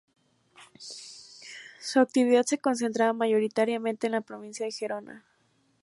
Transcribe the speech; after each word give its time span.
Su 1.79 1.99
actividad 1.99 2.43
se 2.47 2.57
concentraba 2.57 3.13
mayoritariamente 3.13 4.07
en 4.07 4.13
la 4.13 4.21
Provincia 4.21 4.65
de 4.65 4.71
Gerona. 4.71 5.23